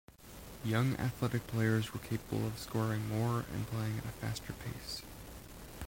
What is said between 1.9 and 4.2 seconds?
were capable of scoring more and playing at a